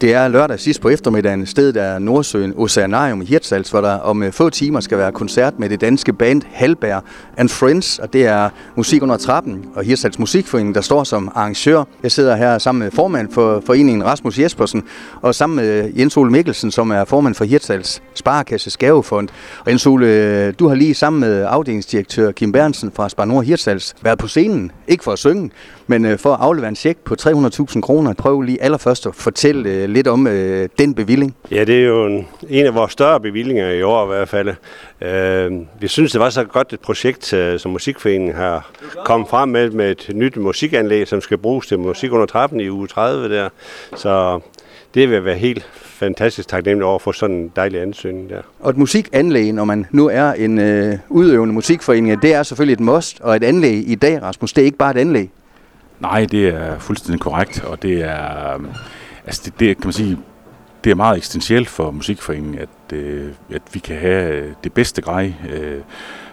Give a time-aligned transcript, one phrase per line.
[0.00, 1.46] Det er lørdag sidst på eftermiddagen.
[1.46, 5.58] Stedet er Nordsøen Oceanarium i Hirtshals, hvor der om øh, få timer skal være koncert
[5.58, 7.02] med det danske band Halberg
[7.36, 11.84] and Friends, og det er musik under trappen og Hirtshals Musikforening, der står som arrangør.
[12.02, 14.82] Jeg sidder her sammen med formand for foreningen Rasmus Jespersen,
[15.22, 19.28] og sammen med øh, Jens Ole Mikkelsen, som er formand for Hirtshals Sparekasse Skavefond.
[19.64, 23.44] Og Jens Ole, øh, du har lige sammen med afdelingsdirektør Kim Bernsen fra Spar Nord
[23.44, 25.50] Hirtshals været på scenen, ikke for at synge,
[25.86, 28.12] men for at aflevere en check på 300.000 kroner.
[28.12, 31.36] Prøv lige allerførst at fortælle lidt om øh, den bevilling?
[31.50, 34.48] Ja, det er jo en, en af vores større bevillinger i år i hvert fald.
[35.00, 38.70] Øh, vi synes, det var så godt et projekt, øh, som Musikforeningen har
[39.04, 42.70] kommet frem med, med et nyt musikanlæg, som skal bruges til musik under trappen i
[42.70, 43.48] uge 30 der.
[43.96, 44.40] Så
[44.94, 45.68] det vil være helt
[46.00, 48.42] fantastisk taknemmelig over for sådan en dejlig ansøgning der.
[48.60, 52.80] Og et musikanlæg, når man nu er en øh, udøvende musikforening, det er selvfølgelig et
[52.80, 55.30] must, og et anlæg i dag, Rasmus, det er ikke bare et anlæg.
[56.00, 58.60] Nej, det er fuldstændig korrekt, og det er,
[59.30, 60.18] altså det, det kan man sige,
[60.84, 65.02] det er meget eksistentielt for musikforeningen, at, øh, at vi kan have øh, det bedste
[65.02, 65.80] grej øh,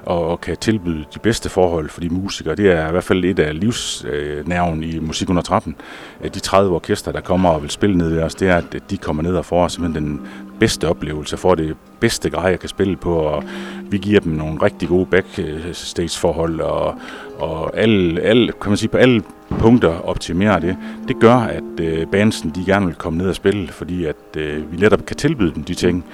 [0.06, 2.56] og, og kan tilbyde de bedste forhold for de musikere.
[2.56, 5.76] Det er i hvert fald et af livsnerven øh, i Musik under trappen.
[6.24, 8.98] De 30 orkester, der kommer og vil spille ned ved os, det er, at de
[8.98, 10.28] kommer ned og får simpelthen den
[10.60, 13.44] bedste oplevelse, får det bedste grej, jeg kan spille på, og
[13.90, 16.96] vi giver dem nogle rigtig gode backstage-forhold, og,
[17.38, 20.78] og alle, alle, kan man sige, på alle punkter optimerer det.
[21.08, 24.72] Det gør, at øh, bandsen de gerne vil komme ned og spille, fordi at øh,
[24.72, 26.06] vi netop kan tilbyde dem de ting.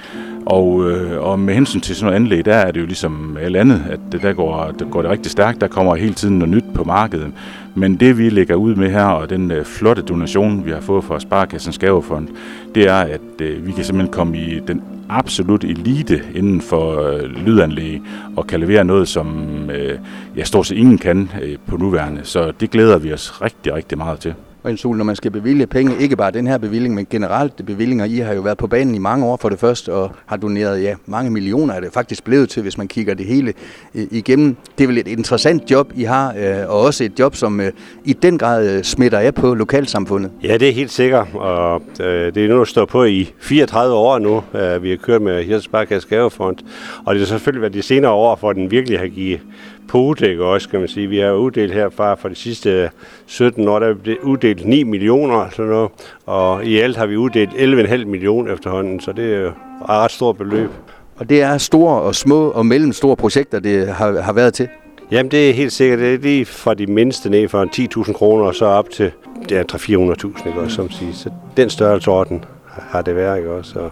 [0.46, 3.56] Og, øh, og med hensyn til sådan noget anlæg, der er det jo ligesom alt
[3.56, 6.54] andet, at det, der, går, der går det rigtig stærkt, der kommer hele tiden noget
[6.54, 7.32] nyt på markedet.
[7.74, 11.04] Men det vi lægger ud med her, og den øh, flotte donation, vi har fået
[11.04, 12.28] fra Sparkassens Gavefond,
[12.74, 17.22] det er, at øh, vi kan simpelthen komme i den absolut elite inden for øh,
[17.22, 18.02] lydanlæg,
[18.36, 19.98] og kan levere noget, som øh,
[20.36, 22.20] ja, stort set ingen kan øh, på nuværende.
[22.22, 24.34] Så det glæder vi os rigtig, rigtig meget til.
[24.64, 27.66] Og en sol, når man skal bevilge penge, ikke bare den her bevilling, men generelt
[27.66, 28.04] bevillinger.
[28.04, 30.82] I har jo været på banen i mange år for det første, og har doneret
[30.82, 33.52] ja, mange millioner er det faktisk blevet til, hvis man kigger det hele
[33.94, 34.56] øh, igennem.
[34.78, 37.72] Det er vel et interessant job, I har, øh, og også et job, som øh,
[38.04, 40.30] i den grad øh, smitter af på lokalsamfundet.
[40.42, 43.94] Ja, det er helt sikkert, og øh, det er nu at stå på i 34
[43.94, 44.42] år nu.
[44.54, 46.56] Øh, vi har kørt med Hirsens Sparkasse Gavefond,
[47.04, 49.40] og det har selvfølgelig været de senere år, for den virkelig har givet
[49.88, 51.06] Podek også, kan man sige.
[51.06, 52.90] Vi har uddelt herfra for de sidste
[53.26, 55.90] 17 år, der er uddelt 9 millioner, sådan noget,
[56.26, 59.54] og i alt har vi uddelt 11,5 millioner efterhånden, så det er et
[59.88, 60.70] ret stort beløb.
[61.16, 64.68] Og det er store og små og mellemstore projekter, det har, har været til?
[65.10, 65.98] Jamen, det er helt sikkert.
[65.98, 69.10] Det er lige fra de mindste ned fra 10.000 kroner og så op til
[69.50, 71.12] ja, 300-400.000, ikke også, som siger.
[71.12, 72.44] Så den størrelse orden
[72.90, 73.78] har det været, ikke også?
[73.78, 73.90] Og,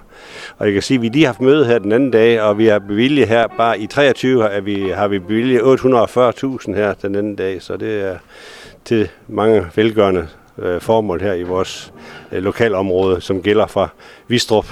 [0.58, 2.58] og jeg kan sige, at vi lige har haft møde her den anden dag, og
[2.58, 7.14] vi har bevilget her, bare i 23 at vi, har vi bevilget 840.000 her den
[7.14, 8.16] anden dag, så det er
[8.84, 10.28] til mange velgørende
[10.58, 11.92] øh, formål her i vores
[12.32, 13.88] øh, lokalområde, som gælder fra
[14.28, 14.66] Vistrup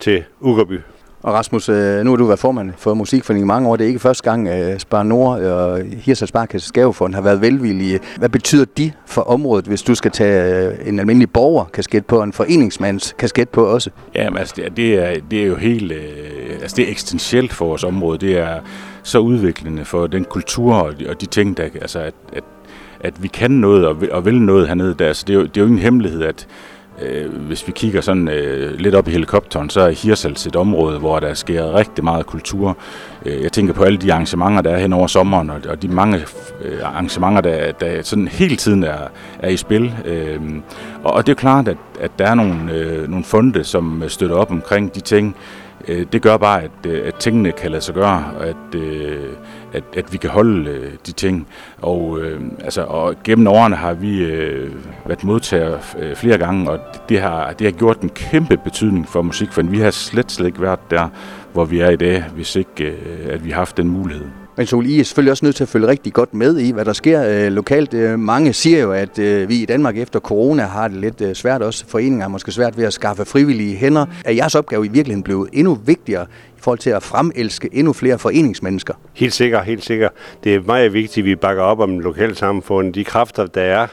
[0.00, 0.80] til Ugerby.
[1.22, 3.76] Og Rasmus, øh, nu har du været formand for Musikforeningen i mange år.
[3.76, 8.00] Det er ikke første gang, at Spar Nord og Hirsals Sparkasse Skavefond har været velvillige.
[8.18, 12.18] Hvad betyder de for området, hvis du skal tage øh, en almindelig borger kasket på
[12.18, 13.90] og en foreningsmands kasket på også?
[14.14, 15.92] Jamen altså, det, er, det er jo helt
[16.60, 18.18] altså, det er eksistentielt for vores område.
[18.18, 18.60] Det er
[19.02, 22.44] så udviklende for den kultur og de, og de ting, der, altså, at, at,
[23.00, 24.94] at vi kan noget og vil, og vil noget hernede.
[24.98, 25.06] Der.
[25.06, 26.46] Altså, det, er jo, det er jo ingen hemmelighed, at
[27.02, 30.98] Øh, hvis vi kigger sådan øh, lidt op i helikopteren, så er Hirsals et område,
[30.98, 32.76] hvor der sker rigtig meget kultur.
[33.26, 35.88] Øh, jeg tænker på alle de arrangementer, der er hen over sommeren, og, og de
[35.88, 36.18] mange
[36.64, 38.98] øh, arrangementer, der, der sådan hele tiden er,
[39.38, 39.94] er i spil.
[40.04, 40.40] Øh,
[41.04, 44.36] og, og det er klart, at, at der er nogle, øh, nogle fonde, som støtter
[44.36, 45.36] op omkring de ting.
[45.90, 49.28] Øh, det gør bare, at, øh, at tingene kan lade sig gøre, og at, øh,
[49.72, 51.46] at, at vi kan holde øh, de ting.
[51.82, 54.70] Og, øh, altså, og gennem årene har vi øh,
[55.06, 59.22] været modtager øh, flere gange, og det har, det har gjort en kæmpe betydning for
[59.22, 61.08] musik, for vi har slet, slet ikke været der,
[61.52, 64.26] hvor vi er i dag, hvis ikke øh, at vi har haft den mulighed.
[64.60, 66.84] Men Sol, I er selvfølgelig også nødt til at følge rigtig godt med i, hvad
[66.84, 67.94] der sker øh, lokalt.
[67.94, 71.34] Øh, mange siger jo, at øh, vi i Danmark efter corona har det lidt øh,
[71.34, 71.84] svært også.
[71.88, 74.06] Foreninger er måske svært ved at skaffe frivillige hænder.
[74.24, 76.26] Er jeres opgave i virkeligheden blevet endnu vigtigere
[76.60, 78.94] i forhold til at fremelske endnu flere foreningsmennesker?
[79.14, 80.12] Helt sikkert, helt sikkert.
[80.44, 82.94] Det er meget vigtigt, at vi bakker op om lokalsamfundet.
[82.94, 83.86] De kræfter, der er,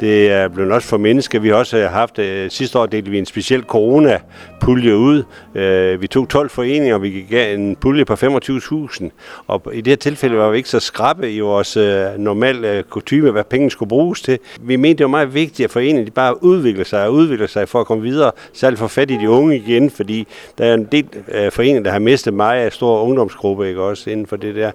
[0.00, 1.38] det er blevet også for mennesker.
[1.38, 5.22] Vi har også øh, haft, øh, sidste år delte vi en speciel corona-pulje ud.
[5.54, 9.10] Øh, vi tog 12 foreninger, og vi gav en pulje på 25.000.
[9.46, 11.76] Og i det her tilfælde var vi ikke så skrappe i vores
[12.18, 14.38] normale kutume, hvad pengene skulle bruges til.
[14.60, 17.80] Vi mente, det var meget vigtigt, at foreningerne bare udvikler sig og udvikler sig for
[17.80, 20.26] at komme videre, særligt for fat i de unge igen, fordi
[20.58, 21.06] der er en del
[21.50, 24.70] foreninger, der har med miste mig af stor ungdomsgruppe, ikke også, inden for det der.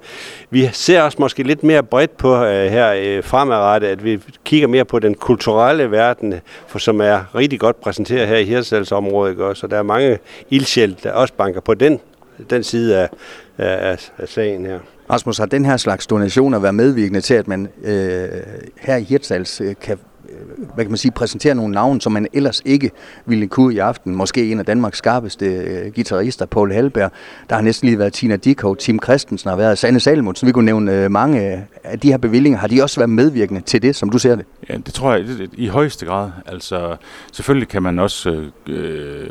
[0.49, 4.67] Vi ser også måske lidt mere bredt på uh, her uh, fremadrettet, at vi kigger
[4.67, 6.33] mere på den kulturelle verden,
[6.67, 10.17] for som er rigtig godt præsenteret her i Hirsdalsområdet, ikke også, og der er mange
[10.49, 11.99] ildsjæl, der også banker på den,
[12.49, 13.09] den side af,
[13.57, 14.79] af, af sagen her.
[15.09, 18.27] Rasmus, har den her slags donationer været medvirkende til, at man øh,
[18.81, 19.97] her i Hirtshals øh, kan
[20.31, 22.91] Øh, hvad kan man sige, præsentere nogle navne, som man ellers ikke
[23.25, 24.15] ville kunne i aften.
[24.15, 27.11] Måske en af Danmarks skarpeste øh, guitarister, Paul Halberg.
[27.49, 30.47] Der har næsten lige været Tina Dikov, Tim Christensen har været, Sanne Salmundsen.
[30.47, 32.59] Vi kunne nævne øh, mange af de her bevillinger.
[32.59, 34.45] Har de også været medvirkende til det, som du ser det?
[34.69, 36.29] Ja, det tror jeg det, i højeste grad.
[36.45, 36.95] Altså,
[37.31, 39.29] selvfølgelig kan man også øh, øh,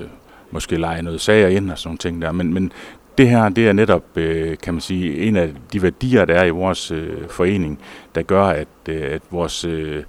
[0.51, 2.73] måske lege noget sager ind og sådan nogle ting der, men, men
[3.19, 6.45] det her, det er netop, øh, kan man sige, en af de værdier, der er
[6.45, 7.79] i vores øh, forening,
[8.15, 10.03] der gør, at, øh, at vores, øh,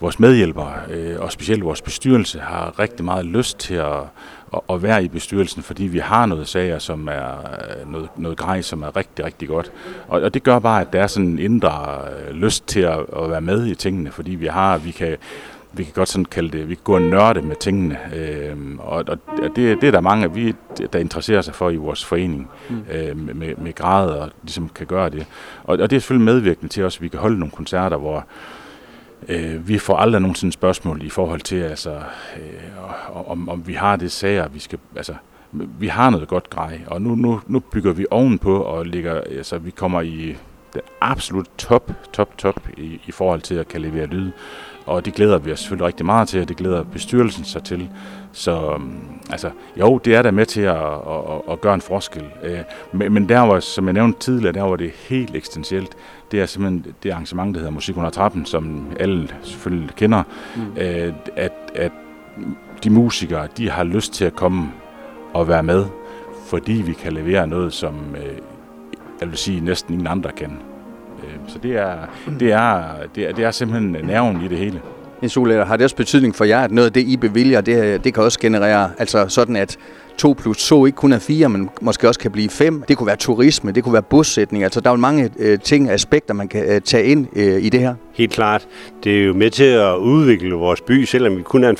[0.00, 3.98] vores medhjælpere, øh, og specielt vores bestyrelse, har rigtig meget lyst til at,
[4.54, 7.30] at, at være i bestyrelsen, fordi vi har noget sager, som er
[7.80, 9.72] øh, noget, noget grej, som er rigtig, rigtig godt.
[10.08, 11.98] Og, og det gør bare, at der er sådan en indre
[12.28, 15.16] øh, lyst til at, at være med i tingene, fordi vi har, vi kan
[15.72, 19.04] vi kan godt sådan kalde det, vi kan gå og nørde med tingene, øh, og,
[19.08, 19.18] og
[19.56, 20.54] det, det er der mange, vi,
[20.92, 22.84] der interesserer sig for i vores forening, mm.
[22.92, 25.26] øh, med, med grad og ligesom kan gøre det.
[25.64, 28.26] Og, og det er selvfølgelig medvirkende til også, at vi kan holde nogle koncerter, hvor
[29.28, 31.90] øh, vi får aldrig nogensinde spørgsmål i forhold til, altså,
[32.36, 35.14] øh, om, om vi har det sager, vi skal, altså,
[35.52, 39.58] vi har noget godt grej, og nu, nu, nu bygger vi ovenpå og ligger, altså
[39.58, 40.36] vi kommer i
[40.74, 44.30] det absolut top, top, top i, i forhold til at kan levere lyd
[44.90, 47.88] og det glæder vi os selvfølgelig rigtig meget til, og det glæder bestyrelsen sig til.
[48.32, 49.00] Så øhm,
[49.30, 52.24] altså, jo, det er der med til at, at, at gøre en forskel.
[52.42, 52.58] Øh,
[52.92, 55.96] men, der var, som jeg nævnte tidligere, der var det helt eksistentielt.
[56.30, 60.22] Det er simpelthen det arrangement, der hedder Musik under trappen, som alle selvfølgelig kender,
[60.56, 60.62] mm.
[60.76, 61.92] Øh, at, at
[62.84, 64.72] de musikere, de har lyst til at komme
[65.34, 65.84] og være med,
[66.46, 68.38] fordi vi kan levere noget, som øh,
[69.20, 70.69] jeg vil sige, næsten ingen andre kan.
[71.24, 71.94] Øh, så det er,
[72.40, 72.82] det er,
[73.14, 74.80] det er, det er simpelthen nerven i det hele.
[75.22, 78.04] Jens Ole, har det også betydning for jer, at noget af det, I bevilger, det,
[78.04, 79.78] det kan også generere, altså sådan at
[80.18, 82.84] 2 plus 2 ikke kun er 4, men måske også kan blive 5.
[82.88, 84.64] Det kunne være turisme, det kunne være bosætning.
[84.64, 87.68] Altså der er jo mange øh, ting, aspekter, man kan øh, tage ind øh, i
[87.68, 87.94] det her.
[88.20, 88.68] Helt klart.
[89.04, 91.72] Det er jo med til at udvikle vores by, selvom vi kun er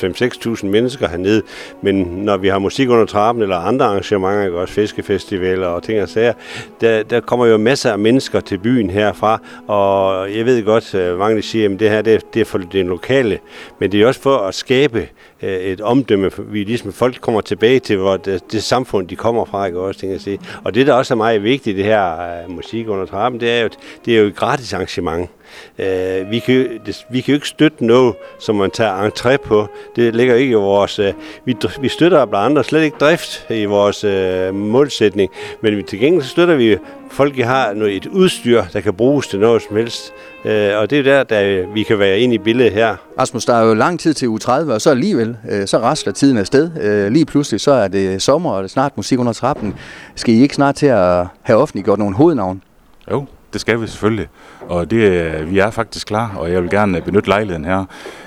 [0.62, 1.42] 5-6.000 mennesker hernede.
[1.82, 6.02] Men når vi har musik under trappen eller andre arrangementer, ikke også fiskefestivaler og ting
[6.02, 6.32] og sager,
[6.81, 9.40] der, der kommer jo masser af mennesker til byen herfra.
[9.66, 12.44] Og jeg ved godt, øh, mange de siger, at det her det er, det er
[12.44, 13.38] for det lokale.
[13.78, 15.08] Men det er også for at skabe
[15.42, 19.44] øh, et omdømme, vi ligesom folk kommer tilbage til, hvor det, det samfund, de kommer
[19.44, 20.40] fra, ikke også, ting at sige.
[20.64, 22.14] Og det, der også er meget vigtigt, det her
[22.46, 23.69] uh, musik under trappen, det er jo,
[24.04, 25.31] det er jo et gratis arrangement.
[25.79, 29.69] Uh, vi, kan, det, vi kan jo ikke støtte noget, som man tager entré på.
[29.97, 30.99] Det ligger ikke i vores...
[30.99, 31.06] Uh,
[31.44, 35.31] vi, vi støtter blandt andet slet ikke drift i vores uh, målsætning,
[35.62, 36.76] men til gengæld støtter vi
[37.11, 40.12] folk, der har noget, et udstyr, der kan bruges til noget som helst.
[40.44, 42.97] Uh, og det er der, der vi kan være inde i billedet her.
[43.19, 46.12] Rasmus, der er jo lang tid til u 30, og så alligevel, uh, så rasler
[46.12, 46.70] tiden afsted.
[47.06, 49.75] Uh, lige pludselig, så er det sommer, og det er snart musik under trappen.
[50.14, 52.62] Skal I ikke snart til at have offentliggjort nogle hovednavn?
[53.11, 54.29] Jo, det skal vi selvfølgelig.
[54.61, 57.85] Og det, øh, vi er faktisk klar, og jeg vil gerne benytte lejligheden her,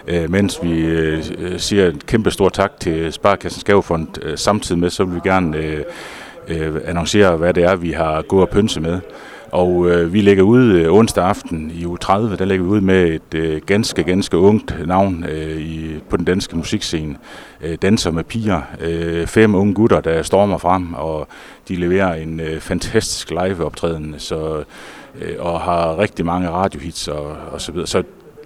[0.07, 1.23] øh, mens vi øh,
[1.57, 4.07] siger et kæmpe stor tak til Sparkassen Skavefond.
[4.35, 5.83] Samtidig med, så vil vi gerne
[6.85, 8.99] annoncere, hvad det er, vi har gået og pynse med.
[9.53, 12.81] Og øh, vi lægger ud øh, onsdag aften i uge 30, der lægger vi ud
[12.81, 17.15] med et øh, ganske, ganske ungt navn øh, i, på den danske musikscene.
[17.61, 18.61] Øh, Danser med piger.
[18.79, 21.27] Øh, fem unge gutter, der stormer frem, og
[21.67, 24.63] de leverer en øh, fantastisk live-optræden, så,
[25.21, 27.87] øh, og har rigtig mange radiohits og, og så videre.
[27.87, 28.03] Så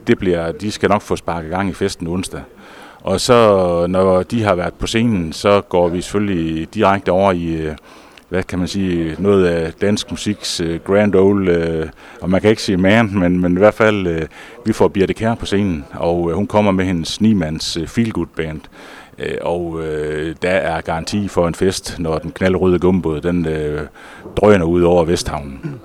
[0.08, 2.42] det bliver, de skal nok få sparket gang i festen onsdag.
[3.02, 7.54] Og så, når de har været på scenen, så går vi selvfølgelig direkte over i...
[7.54, 7.76] Øh,
[8.30, 11.86] hvad kan man sige, noget af dansk musiks uh, grand old, uh, øh,
[12.22, 14.22] og man kan ikke sige man, men, men i hvert fald, uh,
[14.66, 18.12] vi får Birte Kær på scenen, og uh, hun kommer med hendes Niemands uh, Feel
[18.12, 18.62] Good Band.
[19.20, 19.82] Uh, og uh,
[20.42, 23.82] der er garanti for en fest, når den knaldrøde gumbåd, den uh,
[24.36, 25.80] drøner ud over Vesthavnen.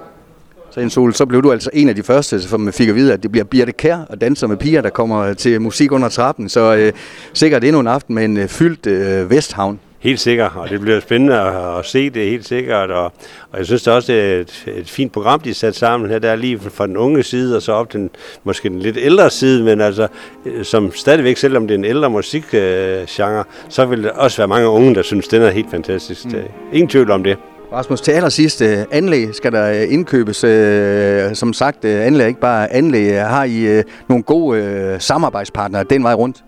[0.74, 3.12] Så en sol, så blev du altså en af de første, som fik at vide,
[3.12, 6.48] at det bliver Birte Kær og danser med piger, der kommer til musik under trappen.
[6.48, 6.98] Så uh,
[7.32, 9.80] sikkert endnu en aften med en uh, fyldt uh, Vesthavn.
[9.98, 13.04] Helt sikkert, og det bliver spændende at, at se det helt sikkert, og,
[13.50, 16.10] og jeg synes det også, det er et, et fint program, de er sat sammen
[16.10, 18.10] her, der er lige fra den unge side, og så op den
[18.44, 20.08] måske den lidt ældre side, men altså,
[20.46, 24.48] øh, som stadigvæk, selvom det er en ældre musikgenre, øh, så vil der også være
[24.48, 26.24] mange unge, der synes, den er helt fantastisk.
[26.24, 26.34] Mm.
[26.72, 27.38] Ingen tvivl om det.
[27.72, 30.44] Rasmus, til allersidst, øh, anlæg skal der øh, indkøbes.
[30.44, 33.26] Øh, som sagt, anlæg ikke bare anlæg.
[33.26, 36.42] Har I nogle gode samarbejdspartnere den vej rundt?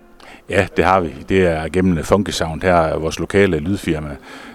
[0.49, 1.09] Ja, det har vi.
[1.29, 4.09] Det er gennem Funky Sound her, vores lokale lydfirma,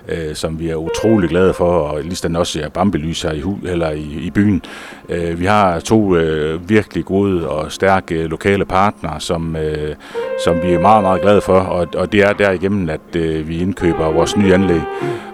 [0.08, 3.58] øh, som vi er utrolig glade for, og ligesom også er Bambelys her i, hu,
[3.64, 4.62] eller i, i byen.
[5.08, 9.94] Øh, vi har to øh, virkelig gode og stærke lokale partnere, som, øh,
[10.44, 13.58] som vi er meget, meget glade for, og, og det er derigennem, at øh, vi
[13.58, 14.80] indkøber vores nye anlæg.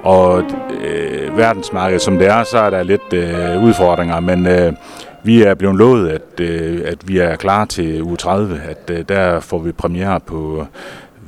[0.06, 0.44] Og
[0.80, 4.72] øh, verdensmarkedet, som det er, så er der lidt øh, udfordringer, men øh,
[5.22, 9.04] vi er blevet lovet, at, øh, at vi er klar til uge 30, at øh,
[9.08, 10.66] der får vi premiere på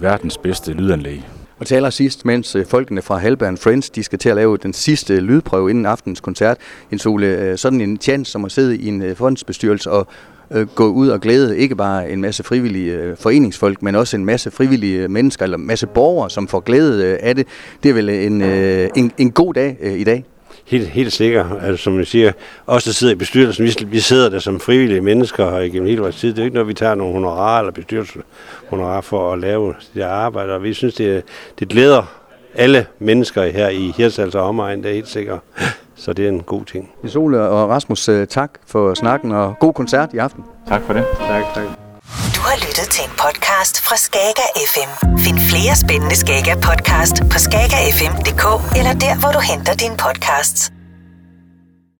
[0.00, 1.28] verdens bedste lydanlæg.
[1.58, 4.72] Og til allersidst, mens øh, folkene fra Halberg Friends, de skal til at lave den
[4.72, 6.56] sidste lydprøve inden aftens koncert,
[6.90, 10.06] en sole, øh, sådan en chance som at sidde i en øh, fondsbestyrelse og
[10.50, 14.24] øh, gå ud og glæde ikke bare en masse frivillige øh, foreningsfolk, men også en
[14.24, 17.46] masse frivillige mennesker, eller en masse borgere, som får glæde øh, af det.
[17.82, 20.24] Det er vel en, øh, en, en god dag øh, i dag?
[20.66, 21.46] Helt, helt sikkert.
[21.62, 22.32] Altså, som jeg siger,
[22.66, 26.16] os der sidder i bestyrelsen, vi, vi sidder der som frivillige mennesker igennem hele vores
[26.16, 26.30] tid.
[26.30, 30.52] Det er ikke noget, vi tager nogle honorarer eller bestyrelseshonorar for at lave det arbejde,
[30.52, 31.22] og vi synes, det,
[31.58, 35.38] det glæder alle mennesker her i Hirsals og omegn, det er helt sikkert.
[35.96, 36.90] Så det er en god ting.
[37.04, 40.44] Isole og Rasmus, øh, tak for snakken, og god koncert i aften.
[40.68, 41.04] Tak for det.
[41.20, 41.64] Tak, tak.
[42.36, 44.90] Du har lyttet til en podcast fra Skager FM.
[45.18, 48.44] Find flere spændende Skager podcast på skagerfm.dk
[48.78, 50.72] eller der, hvor du henter dine podcasts.